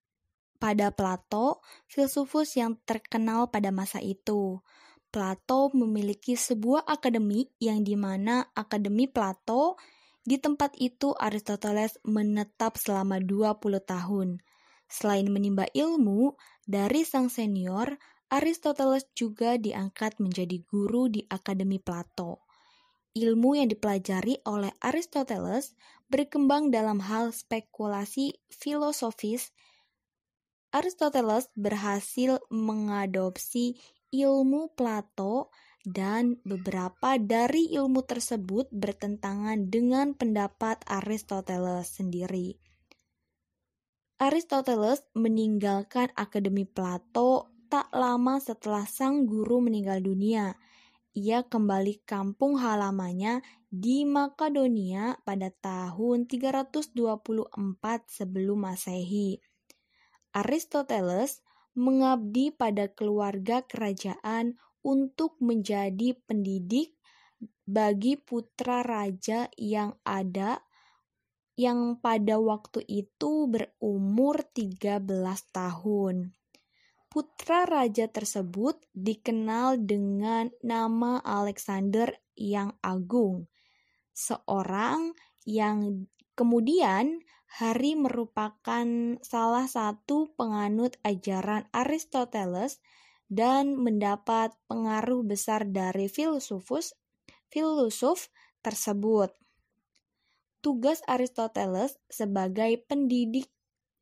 pada 0.60 0.92
Plato, 0.92 1.64
filsufus 1.88 2.58
yang 2.60 2.76
terkenal 2.84 3.48
pada 3.48 3.70
masa 3.72 4.02
itu. 4.04 4.60
Plato 5.10 5.74
memiliki 5.74 6.38
sebuah 6.38 6.86
akademi 6.86 7.50
yang 7.58 7.82
di 7.82 7.98
mana 7.98 8.46
Akademi 8.54 9.10
Plato 9.10 9.80
di 10.28 10.38
tempat 10.38 10.76
itu 10.78 11.16
Aristoteles 11.16 12.00
menetap 12.04 12.76
selama 12.76 13.20
20 13.24 13.80
tahun. 13.84 14.44
Selain 14.90 15.28
menimba 15.30 15.70
ilmu 15.72 16.34
dari 16.66 17.06
sang 17.06 17.30
senior, 17.30 18.02
Aristoteles 18.30 19.10
juga 19.18 19.58
diangkat 19.58 20.22
menjadi 20.22 20.62
guru 20.66 21.10
di 21.10 21.26
Akademi 21.30 21.82
Plato. 21.82 22.46
Ilmu 23.18 23.58
yang 23.58 23.70
dipelajari 23.74 24.46
oleh 24.46 24.70
Aristoteles 24.86 25.74
berkembang 26.14 26.70
dalam 26.70 27.02
hal 27.02 27.34
spekulasi 27.34 28.38
filosofis. 28.54 29.50
Aristoteles 30.70 31.50
berhasil 31.58 32.38
mengadopsi 32.54 33.82
ilmu 34.14 34.78
Plato 34.78 35.50
dan 35.88 36.40
beberapa 36.44 37.16
dari 37.16 37.72
ilmu 37.72 38.04
tersebut 38.04 38.68
bertentangan 38.72 39.72
dengan 39.72 40.12
pendapat 40.12 40.84
Aristoteles 40.88 41.96
sendiri. 42.00 42.60
Aristoteles 44.20 45.08
meninggalkan 45.16 46.12
Akademi 46.20 46.68
Plato 46.68 47.48
tak 47.72 47.88
lama 47.96 48.44
setelah 48.44 48.84
sang 48.84 49.24
guru 49.24 49.64
meninggal 49.64 50.04
dunia. 50.04 50.60
Ia 51.16 51.48
kembali 51.48 52.04
kampung 52.04 52.60
halamannya 52.60 53.40
di 53.72 54.04
Makedonia 54.04 55.24
pada 55.24 55.48
tahun 55.54 56.28
324 56.28 56.92
sebelum 58.12 58.58
Masehi. 58.60 59.40
Aristoteles 60.36 61.40
mengabdi 61.78 62.52
pada 62.52 62.92
keluarga 62.92 63.64
kerajaan 63.64 64.60
untuk 64.84 65.36
menjadi 65.42 66.16
pendidik 66.28 66.96
bagi 67.64 68.18
putra 68.18 68.82
raja 68.82 69.48
yang 69.56 69.96
ada 70.04 70.60
yang 71.60 72.00
pada 72.00 72.40
waktu 72.40 72.88
itu 72.88 73.52
berumur 73.52 74.48
13 74.56 75.04
tahun. 75.52 76.32
Putra 77.10 77.68
raja 77.68 78.08
tersebut 78.08 78.80
dikenal 78.96 79.82
dengan 79.84 80.54
nama 80.64 81.20
Alexander 81.20 82.16
yang 82.40 82.78
agung, 82.80 83.50
seorang 84.16 85.12
yang 85.44 86.08
kemudian 86.38 87.20
hari 87.50 87.98
merupakan 87.98 88.86
salah 89.26 89.68
satu 89.68 90.32
penganut 90.38 90.96
ajaran 91.02 91.66
Aristoteles 91.74 92.80
dan 93.30 93.78
mendapat 93.78 94.58
pengaruh 94.66 95.22
besar 95.22 95.70
dari 95.70 96.10
filsufus 96.10 96.98
filosof 97.54 98.34
tersebut. 98.66 99.30
Tugas 100.60 101.00
Aristoteles 101.08 101.96
sebagai 102.12 102.84
pendidik 102.84 103.48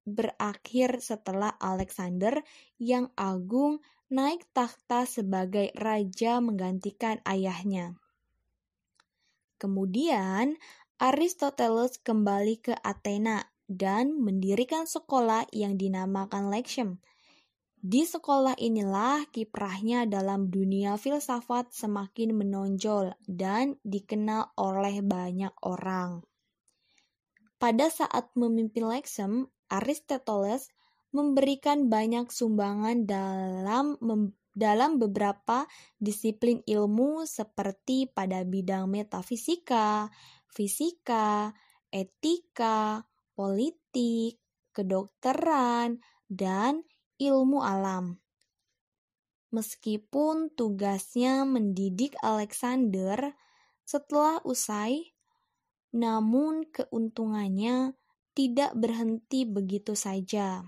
berakhir 0.08 1.04
setelah 1.04 1.54
Alexander 1.60 2.42
yang 2.80 3.12
agung 3.20 3.84
naik 4.08 4.48
takhta 4.56 5.04
sebagai 5.04 5.70
raja 5.76 6.40
menggantikan 6.40 7.20
ayahnya. 7.28 8.00
Kemudian 9.60 10.56
Aristoteles 10.98 12.00
kembali 12.02 12.56
ke 12.64 12.74
Athena 12.82 13.52
dan 13.68 14.16
mendirikan 14.18 14.88
sekolah 14.88 15.46
yang 15.52 15.76
dinamakan 15.76 16.48
Lexium 16.48 17.04
di 17.88 18.04
sekolah 18.04 18.60
inilah 18.60 19.32
kiprahnya 19.32 20.04
dalam 20.04 20.52
dunia 20.52 21.00
filsafat 21.00 21.72
semakin 21.72 22.36
menonjol 22.36 23.16
dan 23.24 23.80
dikenal 23.88 24.52
oleh 24.60 25.00
banyak 25.00 25.56
orang. 25.64 26.20
Pada 27.56 27.88
saat 27.88 28.36
memimpin 28.36 28.92
Lexem, 28.92 29.48
Aristoteles 29.72 30.68
memberikan 31.16 31.88
banyak 31.88 32.28
sumbangan 32.28 33.08
dalam 33.08 33.96
dalam 34.52 35.00
beberapa 35.00 35.64
disiplin 35.96 36.60
ilmu 36.68 37.24
seperti 37.24 38.12
pada 38.12 38.44
bidang 38.44 38.92
metafisika, 38.92 40.12
fisika, 40.52 41.56
etika, 41.88 43.08
politik, 43.32 44.44
kedokteran, 44.76 46.04
dan 46.28 46.84
ilmu 47.18 47.66
alam. 47.66 48.22
Meskipun 49.50 50.54
tugasnya 50.54 51.48
mendidik 51.48 52.14
Alexander 52.20 53.34
setelah 53.88 54.44
usai, 54.44 55.16
namun 55.96 56.68
keuntungannya 56.68 57.96
tidak 58.38 58.78
berhenti 58.78 59.50
begitu 59.50 59.98
saja. 59.98 60.62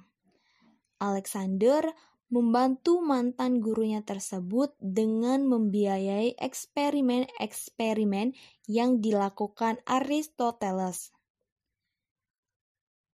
Alexander 0.98 1.94
membantu 2.30 3.02
mantan 3.02 3.58
gurunya 3.62 4.06
tersebut 4.06 4.78
dengan 4.78 5.50
membiayai 5.50 6.38
eksperimen-eksperimen 6.38 8.38
yang 8.70 9.02
dilakukan 9.02 9.82
Aristoteles. 9.86 11.12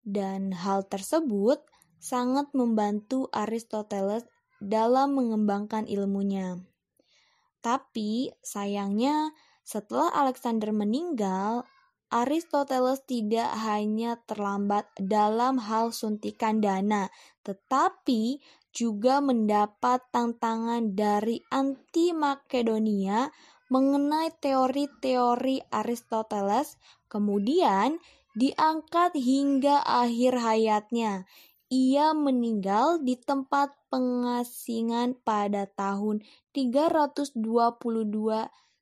Dan 0.03 0.51
hal 0.51 0.83
tersebut 0.89 1.61
sangat 2.03 2.51
membantu 2.51 3.31
Aristoteles 3.31 4.27
dalam 4.59 5.15
mengembangkan 5.15 5.87
ilmunya. 5.87 6.59
Tapi 7.63 8.35
sayangnya 8.43 9.31
setelah 9.63 10.11
Alexander 10.11 10.75
meninggal, 10.75 11.63
Aristoteles 12.11 13.07
tidak 13.07 13.55
hanya 13.63 14.19
terlambat 14.27 14.85
dalam 14.99 15.57
hal 15.63 15.95
suntikan 15.95 16.59
dana, 16.59 17.07
tetapi 17.47 18.43
juga 18.75 19.23
mendapat 19.23 20.03
tantangan 20.11 20.93
dari 20.93 21.39
anti 21.49 22.11
Makedonia 22.11 23.31
mengenai 23.71 24.29
teori-teori 24.37 25.71
Aristoteles, 25.71 26.77
kemudian 27.07 27.97
diangkat 28.37 29.17
hingga 29.17 29.81
akhir 29.81 30.37
hayatnya. 30.37 31.25
Ia 31.73 32.13
meninggal 32.13 33.01
di 33.01 33.17
tempat 33.17 33.73
pengasingan 33.89 35.17
pada 35.25 35.65
tahun 35.65 36.21
322 36.53 37.33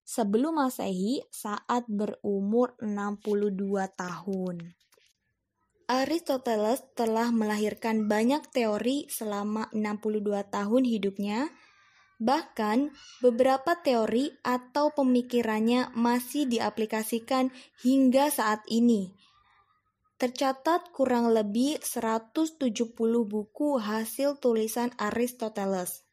sebelum 0.04 0.60
Masehi 0.60 1.24
saat 1.32 1.88
berumur 1.88 2.76
62 2.84 3.88
tahun. 3.96 4.76
Aristoteles 5.88 6.84
telah 6.92 7.32
melahirkan 7.32 8.12
banyak 8.12 8.52
teori 8.52 9.08
selama 9.08 9.72
62 9.72 10.52
tahun 10.52 10.84
hidupnya. 10.84 11.48
Bahkan 12.20 12.92
beberapa 13.24 13.80
teori 13.80 14.36
atau 14.44 14.92
pemikirannya 14.92 15.96
masih 15.96 16.44
diaplikasikan 16.44 17.56
hingga 17.80 18.28
saat 18.28 18.68
ini. 18.68 19.16
Tercatat 20.22 20.94
kurang 20.94 21.34
lebih 21.34 21.82
170 21.82 22.70
buku 23.26 23.82
hasil 23.82 24.38
tulisan 24.38 24.94
Aristoteles, 25.02 26.06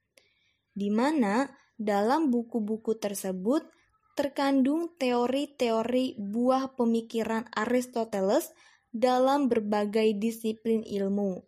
di 0.73 0.89
mana 0.89 1.53
dalam 1.77 2.33
buku-buku 2.33 2.97
tersebut 2.97 3.69
terkandung 4.17 4.97
teori-teori 4.97 6.17
buah 6.17 6.73
pemikiran 6.73 7.53
Aristoteles 7.53 8.49
dalam 8.89 9.53
berbagai 9.53 10.17
disiplin 10.17 10.81
ilmu. 10.89 11.45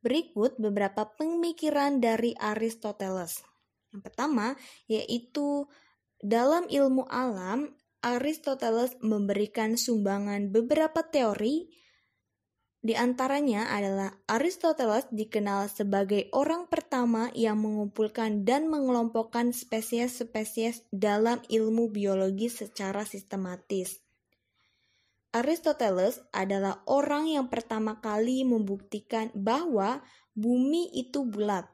Berikut 0.00 0.56
beberapa 0.56 1.12
pemikiran 1.12 2.00
dari 2.00 2.32
Aristoteles. 2.32 3.44
Yang 3.92 4.08
pertama 4.08 4.56
yaitu 4.88 5.68
dalam 6.16 6.64
ilmu 6.64 7.04
alam, 7.12 7.76
Aristoteles 8.04 9.00
memberikan 9.00 9.80
sumbangan 9.80 10.52
beberapa 10.52 11.08
teori 11.08 11.72
di 12.84 12.92
antaranya 12.92 13.72
adalah 13.72 14.12
Aristoteles 14.28 15.08
dikenal 15.08 15.72
sebagai 15.72 16.28
orang 16.36 16.68
pertama 16.68 17.32
yang 17.32 17.64
mengumpulkan 17.64 18.44
dan 18.44 18.68
mengelompokkan 18.68 19.56
spesies-spesies 19.56 20.84
dalam 20.92 21.40
ilmu 21.48 21.88
biologi 21.88 22.52
secara 22.52 23.08
sistematis. 23.08 24.04
Aristoteles 25.32 26.20
adalah 26.28 26.84
orang 26.84 27.32
yang 27.32 27.48
pertama 27.48 28.04
kali 28.04 28.44
membuktikan 28.44 29.32
bahwa 29.32 30.04
bumi 30.36 30.92
itu 30.92 31.24
bulat. 31.24 31.64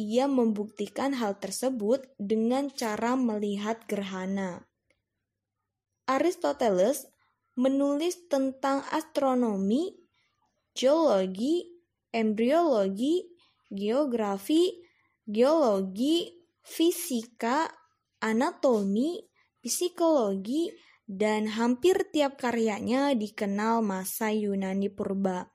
Ia 0.00 0.32
membuktikan 0.32 1.12
hal 1.12 1.36
tersebut 1.36 2.08
dengan 2.16 2.72
cara 2.72 3.20
melihat 3.20 3.84
gerhana. 3.84 4.64
Aristoteles 6.04 7.08
menulis 7.56 8.28
tentang 8.28 8.84
astronomi, 8.92 9.94
geologi, 10.76 11.64
embriologi, 12.12 13.24
geografi, 13.72 14.84
geologi, 15.24 16.44
fisika, 16.60 17.68
anatomi, 18.20 19.24
psikologi, 19.64 20.68
dan 21.04 21.48
hampir 21.52 22.08
tiap 22.12 22.40
karyanya 22.40 23.12
dikenal 23.12 23.84
masa 23.84 24.32
Yunani 24.32 24.88
purba. 24.88 25.52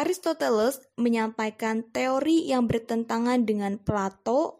Aristoteles 0.00 0.80
menyampaikan 0.96 1.84
teori 1.92 2.48
yang 2.48 2.64
bertentangan 2.64 3.44
dengan 3.44 3.76
Plato. 3.76 4.59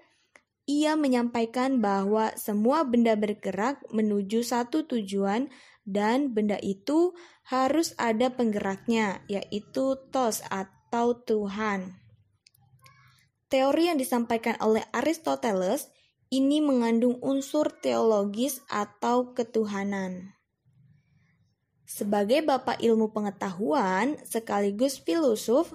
Ia 0.70 0.94
menyampaikan 0.94 1.83
bahwa 1.83 2.30
semua 2.38 2.87
benda 2.87 3.18
bergerak 3.18 3.83
menuju 3.90 4.46
satu 4.46 4.87
tujuan 4.87 5.50
dan 5.83 6.30
benda 6.30 6.62
itu 6.62 7.11
harus 7.42 7.90
ada 7.98 8.30
penggeraknya, 8.30 9.26
yaitu 9.26 9.98
tos 10.14 10.46
atau 10.46 11.18
Tuhan. 11.26 11.98
Teori 13.50 13.90
yang 13.90 13.98
disampaikan 13.98 14.54
oleh 14.62 14.87
Aristoteles 14.94 15.90
ini 16.30 16.62
mengandung 16.62 17.18
unsur 17.18 17.74
teologis 17.83 18.62
atau 18.70 19.35
ketuhanan. 19.35 20.38
Sebagai 21.83 22.46
bapak 22.46 22.78
ilmu 22.78 23.11
pengetahuan 23.11 24.22
sekaligus 24.22 25.02
filosof 25.02 25.74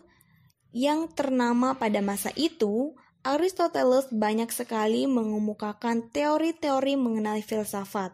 yang 0.71 1.11
ternama 1.11 1.75
pada 1.75 1.99
masa 1.99 2.31
itu, 2.39 2.95
Aristoteles 3.25 4.13
banyak 4.13 4.53
sekali 4.53 5.09
mengemukakan 5.09 6.13
teori-teori 6.13 6.93
mengenai 6.93 7.41
filsafat. 7.41 8.13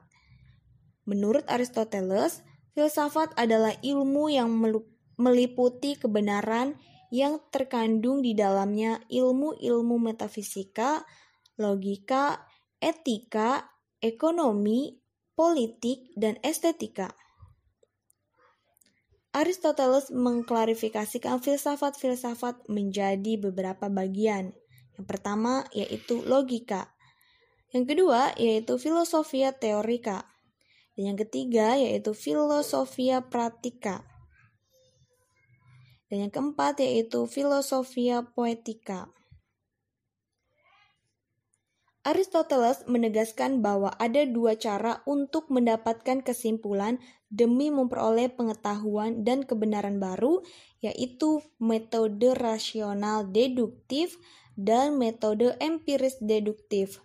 Menurut 1.03 1.43
Aristoteles, 1.51 2.39
filsafat 2.71 3.35
adalah 3.35 3.75
ilmu 3.83 4.31
yang 4.31 4.47
meliputi 5.19 5.99
kebenaran 5.99 6.79
yang 7.11 7.43
terkandung 7.51 8.23
di 8.23 8.31
dalamnya 8.31 9.03
ilmu-ilmu 9.11 9.99
metafisika, 9.99 11.03
logika, 11.59 12.47
etika, 12.79 13.67
ekonomi, 13.99 14.95
politik, 15.35 16.15
dan 16.15 16.39
estetika. 16.39 17.11
Aristoteles 19.35 20.07
mengklarifikasikan 20.07 21.43
filsafat-filsafat 21.43 22.71
menjadi 22.71 23.35
beberapa 23.35 23.91
bagian. 23.91 24.55
Yang 24.95 25.05
pertama 25.07 25.63
yaitu 25.71 26.23
logika. 26.23 26.91
Yang 27.71 27.95
kedua 27.95 28.35
yaitu 28.35 28.75
filosofia 28.75 29.55
teorika. 29.55 30.27
Dan 30.95 31.15
yang 31.15 31.19
ketiga 31.19 31.79
yaitu 31.79 32.11
filosofia 32.11 33.23
pratika. 33.31 34.03
Dan 36.11 36.27
yang 36.27 36.31
keempat 36.31 36.83
yaitu 36.83 37.23
filosofia 37.27 38.27
poetika. 38.35 39.07
Aristoteles 42.01 42.81
menegaskan 42.89 43.61
bahwa 43.61 43.93
ada 44.01 44.25
dua 44.25 44.57
cara 44.57 45.05
untuk 45.05 45.53
mendapatkan 45.53 46.25
kesimpulan 46.25 46.97
demi 47.29 47.69
memperoleh 47.69 48.33
pengetahuan 48.33 49.21
dan 49.21 49.45
kebenaran 49.45 50.01
baru, 50.01 50.41
yaitu 50.81 51.45
metode 51.61 52.33
rasional 52.33 53.29
deduktif 53.29 54.17
dan 54.59 54.99
metode 54.99 55.55
empiris 55.59 56.19
deduktif. 56.21 56.99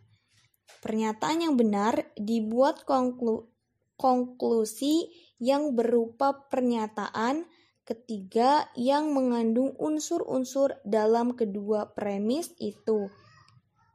Pernyataan 0.83 1.47
yang 1.47 1.55
benar 1.55 2.07
dibuat 2.19 2.87
konklu 2.87 3.51
konklusi 3.97 5.09
yang 5.41 5.73
berupa 5.73 6.47
pernyataan 6.53 7.49
ketiga 7.87 8.69
yang 8.77 9.15
mengandung 9.15 9.73
unsur-unsur 9.79 10.77
dalam 10.85 11.33
kedua 11.39 11.97
premis 11.97 12.53
itu. 12.59 13.09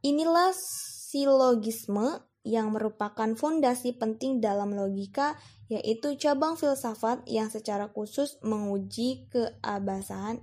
Inilah 0.01 0.55
silogisme 0.55 2.23
yang 2.41 2.73
merupakan 2.73 3.37
fondasi 3.37 3.93
penting 3.93 4.41
dalam 4.41 4.73
logika, 4.73 5.37
yaitu 5.69 6.17
cabang 6.17 6.57
filsafat 6.57 7.21
yang 7.29 7.53
secara 7.53 7.93
khusus 7.93 8.41
menguji 8.41 9.29
keabsahan 9.29 10.41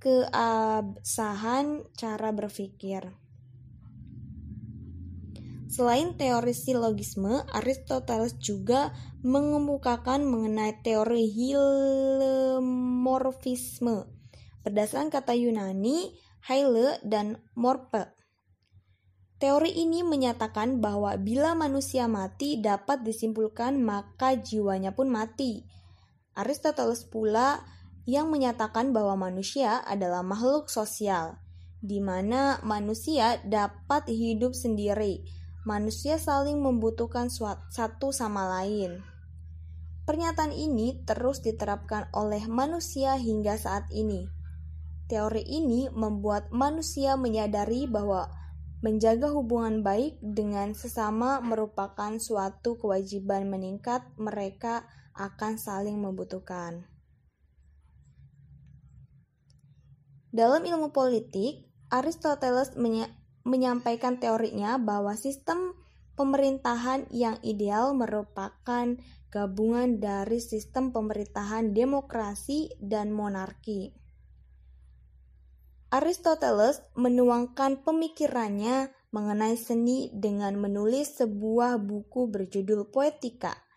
keabsahan 0.00 1.84
cara 1.94 2.32
berpikir. 2.32 3.12
Selain 5.70 6.18
teori 6.18 6.50
silogisme, 6.50 7.46
Aristoteles 7.54 8.34
juga 8.42 8.90
mengemukakan 9.22 10.26
mengenai 10.26 10.82
teori 10.82 11.30
hilemorfisme 11.30 14.10
berdasarkan 14.66 15.14
kata 15.14 15.38
Yunani 15.38 16.10
hyle 16.44 17.00
dan 17.06 17.38
morpe. 17.56 18.12
Teori 19.40 19.72
ini 19.72 20.04
menyatakan 20.04 20.84
bahwa 20.84 21.16
bila 21.16 21.56
manusia 21.56 22.04
mati 22.04 22.60
dapat 22.60 23.00
disimpulkan 23.00 23.80
maka 23.80 24.36
jiwanya 24.36 24.92
pun 24.92 25.08
mati. 25.08 25.64
Aristoteles 26.36 27.08
pula 27.08 27.64
yang 28.08 28.32
menyatakan 28.32 28.92
bahwa 28.92 29.28
manusia 29.30 29.80
adalah 29.84 30.20
makhluk 30.20 30.68
sosial, 30.68 31.40
di 31.80 32.00
mana 32.00 32.60
manusia 32.64 33.40
dapat 33.44 34.08
hidup 34.08 34.52
sendiri 34.52 35.40
manusia 35.60 36.16
saling 36.18 36.58
membutuhkan 36.58 37.28
satu 37.68 38.16
sama 38.16 38.48
lain. 38.48 39.04
Pernyataan 40.08 40.50
ini 40.50 41.04
terus 41.06 41.44
diterapkan 41.44 42.10
oleh 42.16 42.42
manusia 42.50 43.14
hingga 43.14 43.54
saat 43.54 43.86
ini. 43.94 44.26
Teori 45.06 45.46
ini 45.46 45.86
membuat 45.92 46.50
manusia 46.50 47.14
menyadari 47.14 47.86
bahwa 47.86 48.32
menjaga 48.82 49.30
hubungan 49.30 49.84
baik 49.84 50.18
dengan 50.18 50.74
sesama 50.74 51.38
merupakan 51.44 52.18
suatu 52.18 52.74
kewajiban 52.80 53.46
meningkat 53.46 54.02
mereka 54.18 54.88
akan 55.14 55.54
saling 55.60 56.02
membutuhkan. 56.02 56.89
Dalam 60.30 60.62
ilmu 60.62 60.94
politik, 60.94 61.66
Aristoteles 61.90 62.78
menyampaikan 63.42 64.22
teorinya 64.22 64.78
bahwa 64.78 65.18
sistem 65.18 65.74
pemerintahan 66.14 67.10
yang 67.10 67.42
ideal 67.42 67.98
merupakan 67.98 68.94
gabungan 69.34 69.98
dari 69.98 70.38
sistem 70.38 70.94
pemerintahan 70.94 71.74
demokrasi 71.74 72.70
dan 72.78 73.10
monarki. 73.10 73.90
Aristoteles 75.90 76.86
menuangkan 76.94 77.82
pemikirannya 77.82 78.94
mengenai 79.10 79.58
seni 79.58 80.14
dengan 80.14 80.54
menulis 80.54 81.18
sebuah 81.18 81.82
buku 81.82 82.30
berjudul 82.30 82.86
Poetika 82.94 83.69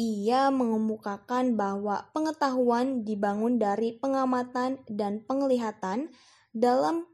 ia 0.00 0.48
mengemukakan 0.48 1.60
bahwa 1.60 2.08
pengetahuan 2.16 3.04
dibangun 3.04 3.60
dari 3.60 3.92
pengamatan 3.92 4.80
dan 4.88 5.20
penglihatan 5.28 6.08
dalam 6.56 7.04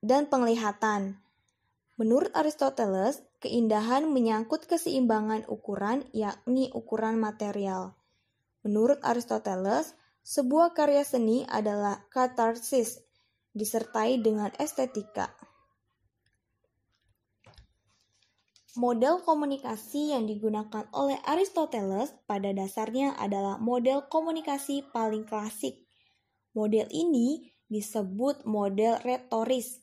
dan 0.00 0.32
penglihatan. 0.32 1.20
Menurut 2.00 2.32
Aristoteles, 2.32 3.24
keindahan 3.40 4.08
menyangkut 4.08 4.64
keseimbangan 4.68 5.48
ukuran, 5.48 6.04
yakni 6.16 6.72
ukuran 6.72 7.16
material. 7.20 7.96
Menurut 8.64 9.00
Aristoteles, 9.04 9.96
sebuah 10.24 10.76
karya 10.76 11.04
seni 11.04 11.44
adalah 11.48 12.04
katarsis 12.12 13.00
disertai 13.56 14.20
dengan 14.20 14.52
estetika. 14.60 15.32
Model 18.76 19.24
komunikasi 19.24 20.12
yang 20.12 20.28
digunakan 20.28 20.84
oleh 20.92 21.16
Aristoteles 21.24 22.12
pada 22.28 22.52
dasarnya 22.52 23.16
adalah 23.16 23.56
model 23.56 24.04
komunikasi 24.12 24.84
paling 24.92 25.24
klasik. 25.24 25.80
Model 26.52 26.84
ini 26.92 27.56
disebut 27.72 28.44
model 28.44 29.00
retoris. 29.00 29.80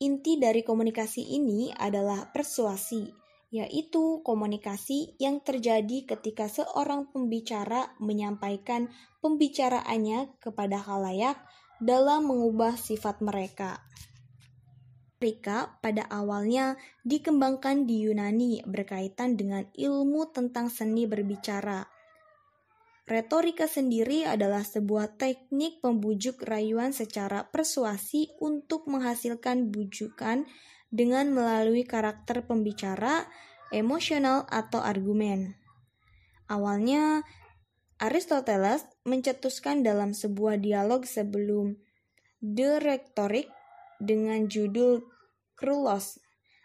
Inti 0.00 0.40
dari 0.40 0.64
komunikasi 0.64 1.28
ini 1.28 1.76
adalah 1.76 2.32
persuasi, 2.32 3.04
yaitu 3.52 4.24
komunikasi 4.24 5.20
yang 5.20 5.44
terjadi 5.44 6.08
ketika 6.08 6.48
seorang 6.48 7.12
pembicara 7.12 7.92
menyampaikan 8.00 8.88
pembicaraannya 9.20 10.40
kepada 10.40 10.80
halayak 10.80 11.36
dalam 11.84 12.32
mengubah 12.32 12.80
sifat 12.80 13.20
mereka. 13.20 13.84
Retorika 15.20 15.76
pada 15.84 16.08
awalnya 16.08 16.80
dikembangkan 17.04 17.84
di 17.84 18.08
Yunani 18.08 18.64
berkaitan 18.64 19.36
dengan 19.36 19.68
ilmu 19.76 20.32
tentang 20.32 20.72
seni 20.72 21.04
berbicara. 21.04 21.84
Retorika 23.04 23.68
sendiri 23.68 24.24
adalah 24.24 24.64
sebuah 24.64 25.20
teknik 25.20 25.84
pembujuk 25.84 26.40
rayuan 26.48 26.96
secara 26.96 27.44
persuasi 27.52 28.32
untuk 28.40 28.88
menghasilkan 28.88 29.68
bujukan 29.68 30.48
dengan 30.88 31.36
melalui 31.36 31.84
karakter 31.84 32.48
pembicara, 32.48 33.28
emosional, 33.76 34.48
atau 34.48 34.80
argumen. 34.80 35.52
Awalnya, 36.48 37.28
Aristoteles 38.00 38.88
mencetuskan 39.04 39.84
dalam 39.84 40.16
sebuah 40.16 40.56
dialog 40.56 41.04
sebelum 41.04 41.76
The 42.40 42.80
Rhetoric 42.80 43.59
dengan 44.00 44.48
judul 44.48 45.04
Krulos 45.54 46.18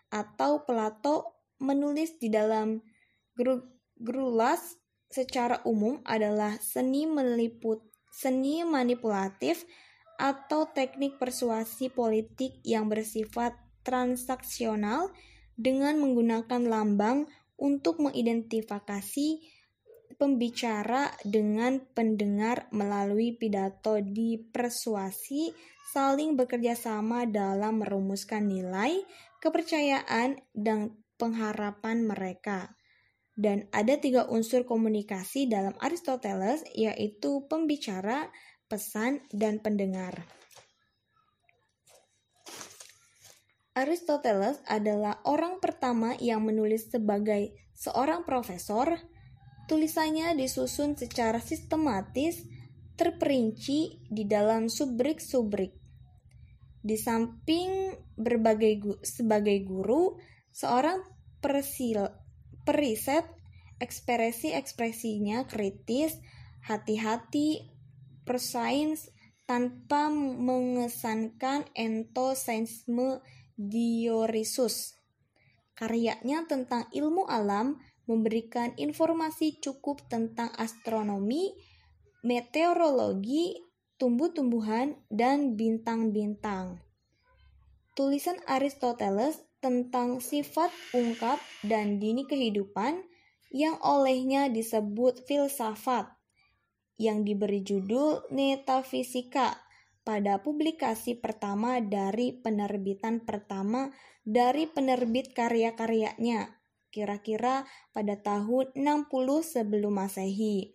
atau 0.10 0.64
Plato 0.64 1.44
menulis 1.60 2.16
di 2.18 2.32
dalam 2.32 2.80
Grulas 3.96 4.80
secara 5.12 5.60
umum 5.68 6.00
adalah 6.08 6.56
seni 6.60 7.04
meliput 7.08 7.84
seni 8.16 8.64
manipulatif 8.64 9.68
atau 10.16 10.72
teknik 10.72 11.20
persuasi 11.20 11.92
politik 11.92 12.64
yang 12.64 12.88
bersifat 12.88 13.52
transaksional 13.84 15.12
dengan 15.60 16.00
menggunakan 16.00 16.64
lambang 16.64 17.28
untuk 17.60 18.00
mengidentifikasi 18.00 19.28
pembicara 20.16 21.12
dengan 21.24 21.84
pendengar 21.94 22.72
melalui 22.72 23.36
pidato 23.36 24.00
di 24.00 24.40
persuasi 24.40 25.52
saling 25.96 26.36
bekerja 26.36 26.76
sama 26.76 27.24
dalam 27.24 27.80
merumuskan 27.80 28.52
nilai, 28.52 29.00
kepercayaan, 29.40 30.36
dan 30.52 31.00
pengharapan 31.16 32.04
mereka. 32.04 32.76
Dan 33.36 33.68
ada 33.72 33.96
tiga 34.00 34.28
unsur 34.28 34.68
komunikasi 34.68 35.48
dalam 35.48 35.76
Aristoteles, 35.80 36.64
yaitu 36.76 37.48
pembicara, 37.48 38.32
pesan, 38.68 39.24
dan 39.32 39.64
pendengar. 39.64 40.28
Aristoteles 43.76 44.64
adalah 44.72 45.20
orang 45.28 45.60
pertama 45.60 46.16
yang 46.24 46.48
menulis 46.48 46.88
sebagai 46.88 47.52
seorang 47.76 48.24
profesor. 48.24 48.96
Tulisannya 49.66 50.38
disusun 50.38 50.94
secara 50.94 51.42
sistematis, 51.42 52.46
terperinci 52.96 54.08
di 54.08 54.24
dalam 54.24 54.70
subrik-subrik 54.70 55.86
di 56.86 57.02
samping 57.02 57.98
berbagai 58.14 59.02
sebagai 59.02 59.66
guru, 59.66 60.22
seorang 60.54 61.02
persil 61.42 62.06
periset 62.62 63.26
ekspresi-ekspresinya 63.82 65.50
kritis, 65.50 66.14
hati-hati, 66.62 67.74
persains 68.22 69.10
tanpa 69.50 70.14
mengesankan 70.14 71.66
entosensme 71.74 73.26
Dionysus. 73.58 74.94
Karyanya 75.74 76.46
tentang 76.46 76.88
ilmu 76.94 77.26
alam 77.26 77.82
memberikan 78.06 78.74
informasi 78.78 79.58
cukup 79.62 80.06
tentang 80.10 80.54
astronomi, 80.58 81.54
meteorologi, 82.26 83.58
tumbuh-tumbuhan, 83.98 84.98
dan 85.10 85.58
bintang-bintang. 85.58 86.82
Tulisan 87.96 88.42
Aristoteles 88.46 89.40
tentang 89.64 90.22
sifat 90.22 90.70
ungkap 90.94 91.42
dan 91.66 91.98
dini 91.98 92.28
kehidupan 92.28 93.02
yang 93.56 93.80
olehnya 93.82 94.52
disebut 94.52 95.24
filsafat 95.26 96.12
yang 97.00 97.24
diberi 97.24 97.64
judul 97.64 98.28
Metafisika 98.32 99.56
pada 100.06 100.44
publikasi 100.44 101.18
pertama 101.18 101.82
dari 101.82 102.36
penerbitan 102.36 103.26
pertama 103.26 103.90
dari 104.22 104.70
penerbit 104.70 105.34
karya-karyanya 105.34 106.65
kira-kira 106.96 107.68
pada 107.92 108.16
tahun 108.16 108.72
60 108.72 109.12
sebelum 109.44 110.00
Masehi. 110.00 110.72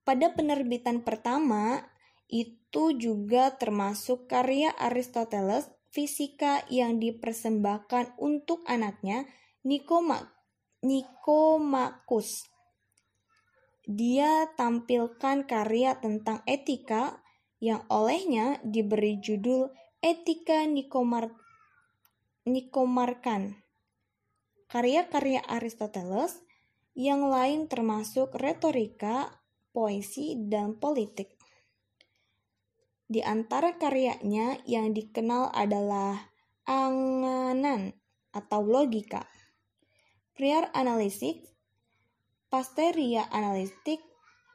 Pada 0.00 0.32
penerbitan 0.32 1.04
pertama, 1.04 1.84
itu 2.32 2.96
juga 2.96 3.52
termasuk 3.60 4.24
karya 4.32 4.72
Aristoteles 4.80 5.68
fisika 5.92 6.64
yang 6.72 6.96
dipersembahkan 6.96 8.16
untuk 8.16 8.64
anaknya 8.64 9.28
Nikoma, 9.60 10.32
Nikomakus. 10.80 12.48
Dia 13.84 14.48
tampilkan 14.56 15.44
karya 15.44 16.00
tentang 16.00 16.40
etika 16.48 17.20
yang 17.60 17.84
olehnya 17.92 18.56
diberi 18.64 19.20
judul 19.20 19.68
Etika 20.00 20.64
Nikomar, 20.64 21.28
Nikomarkan. 22.48 23.60
Karya-karya 24.70 25.42
Aristoteles 25.50 26.46
yang 26.94 27.26
lain 27.26 27.66
termasuk 27.66 28.38
retorika, 28.38 29.42
puisi, 29.74 30.38
dan 30.46 30.78
politik. 30.78 31.34
Di 33.10 33.18
antara 33.26 33.74
karyanya 33.82 34.62
yang 34.70 34.94
dikenal 34.94 35.50
adalah 35.50 36.30
anganan 36.70 37.98
atau 38.30 38.62
logika, 38.62 39.26
prior 40.38 40.70
analitik, 40.70 41.50
pasteria 42.46 43.26
analitik, 43.34 43.98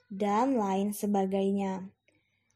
dan 0.08 0.56
lain 0.56 0.96
sebagainya. 0.96 1.92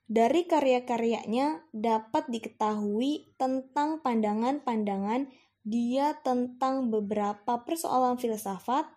Dari 0.08 0.48
karya-karyanya 0.48 1.68
dapat 1.76 2.32
diketahui 2.32 3.36
tentang 3.36 4.00
pandangan-pandangan 4.00 5.28
dia 5.64 6.16
tentang 6.24 6.92
beberapa 6.92 7.64
persoalan 7.64 8.16
filsafat, 8.16 8.88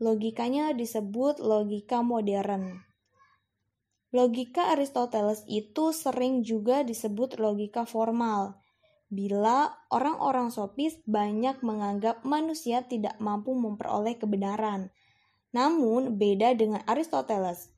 Logikanya 0.00 0.72
disebut 0.72 1.44
logika 1.44 2.00
modern. 2.00 2.80
Logika 4.16 4.72
Aristoteles 4.72 5.44
itu 5.44 5.92
sering 5.92 6.40
juga 6.40 6.80
disebut 6.80 7.36
logika 7.36 7.84
formal. 7.84 8.56
Bila 9.12 9.68
orang-orang 9.92 10.48
sofis 10.48 10.96
banyak 11.04 11.60
menganggap 11.60 12.24
manusia 12.24 12.80
tidak 12.88 13.20
mampu 13.20 13.52
memperoleh 13.52 14.16
kebenaran. 14.16 14.88
Namun 15.52 16.16
beda 16.16 16.56
dengan 16.56 16.80
Aristoteles. 16.88 17.68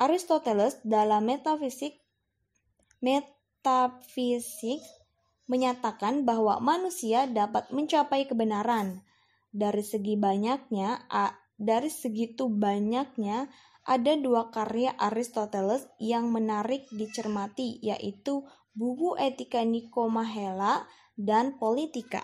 Aristoteles 0.00 0.80
dalam 0.80 1.28
metafisik 1.28 2.00
metafisik 3.04 4.80
menyatakan 5.50 6.22
bahwa 6.22 6.62
manusia 6.62 7.26
dapat 7.26 7.74
mencapai 7.74 8.30
kebenaran 8.30 9.02
dari 9.50 9.82
segi 9.82 10.14
banyaknya 10.14 11.02
dari 11.58 11.90
segitu 11.90 12.46
banyaknya 12.46 13.50
ada 13.84 14.14
dua 14.14 14.54
karya 14.54 14.94
Aristoteles 14.94 15.90
yang 15.98 16.30
menarik 16.30 16.86
dicermati, 16.94 17.82
yaitu 17.82 18.46
buku 18.70 19.18
Etika 19.18 19.66
Nikomahela 19.66 20.86
dan 21.18 21.58
Politika. 21.58 22.22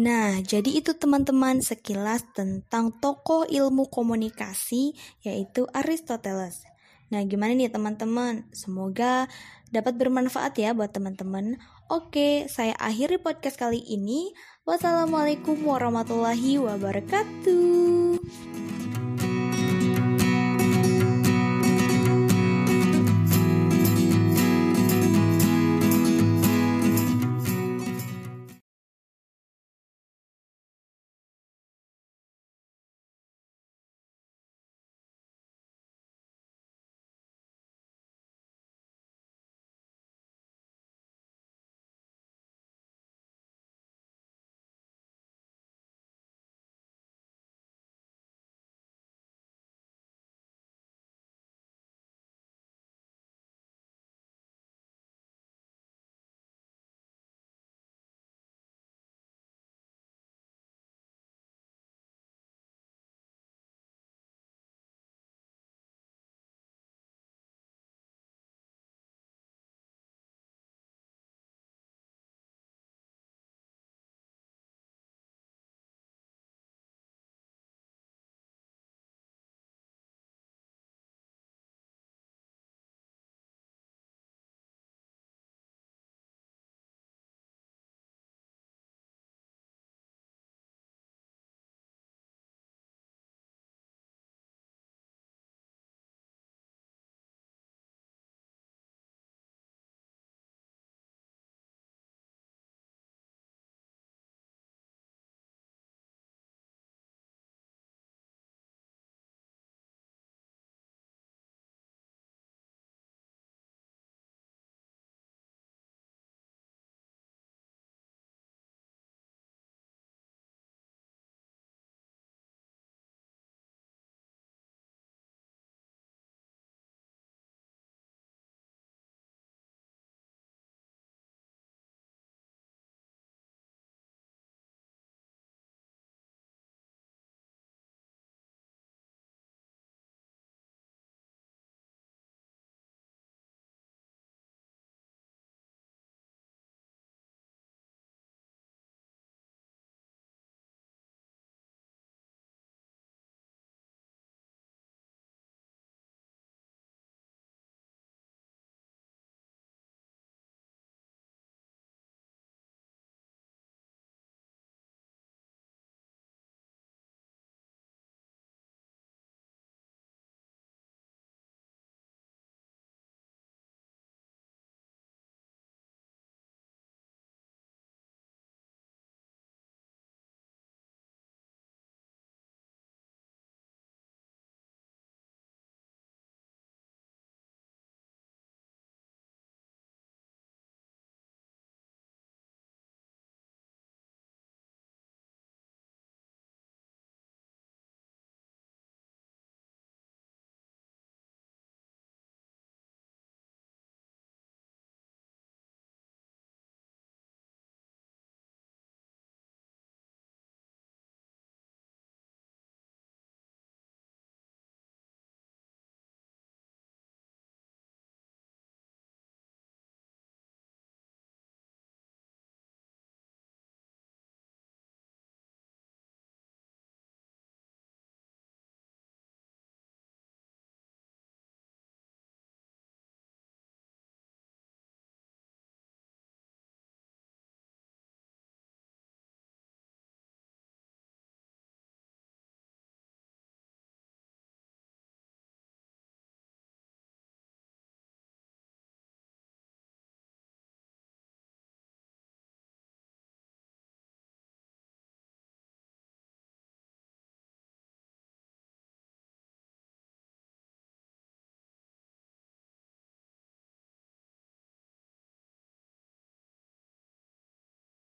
Nah, 0.00 0.40
jadi 0.40 0.80
itu 0.80 0.96
teman-teman 0.96 1.60
sekilas 1.60 2.24
tentang 2.32 2.90
tokoh 2.98 3.44
ilmu 3.44 3.92
komunikasi 3.92 4.96
yaitu 5.20 5.68
Aristoteles. 5.76 6.64
Nah, 7.10 7.20
gimana 7.26 7.52
nih 7.52 7.68
teman-teman? 7.68 8.48
Semoga 8.54 9.26
dapat 9.68 9.98
bermanfaat 9.98 10.56
ya 10.56 10.72
buat 10.72 10.94
teman-teman. 10.94 11.58
Oke, 11.90 12.46
saya 12.46 12.78
akhiri 12.78 13.18
podcast 13.18 13.58
kali 13.58 13.82
ini. 13.82 14.30
Wassalamualaikum 14.62 15.58
warahmatullahi 15.66 16.62
wabarakatuh. 16.62 18.14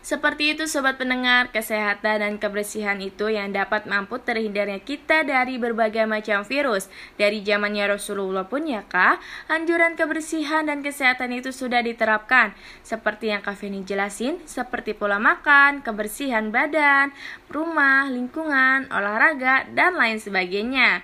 Seperti 0.06 0.54
itu 0.54 0.70
sobat 0.70 1.02
pendengar, 1.02 1.50
kesehatan 1.50 2.22
dan 2.22 2.38
kebersihan 2.38 2.94
itu 3.02 3.26
yang 3.26 3.50
dapat 3.50 3.90
mampu 3.90 4.22
terhindarnya 4.22 4.78
kita 4.78 5.26
dari 5.26 5.58
berbagai 5.58 6.06
macam 6.06 6.46
virus. 6.46 6.86
Dari 7.18 7.42
zamannya 7.42 7.98
Rasulullah 7.98 8.46
pun 8.46 8.70
ya 8.70 8.86
kak, 8.86 9.18
anjuran 9.50 9.98
kebersihan 9.98 10.70
dan 10.70 10.86
kesehatan 10.86 11.34
itu 11.34 11.50
sudah 11.50 11.82
diterapkan. 11.82 12.54
Seperti 12.86 13.34
yang 13.34 13.42
Kak 13.42 13.58
Feni 13.58 13.82
jelasin, 13.82 14.38
seperti 14.46 14.94
pola 14.94 15.18
makan, 15.18 15.82
kebersihan 15.82 16.54
badan, 16.54 17.10
rumah, 17.50 18.06
lingkungan, 18.06 18.86
olahraga, 18.94 19.66
dan 19.74 19.98
lain 19.98 20.22
sebagainya. 20.22 21.02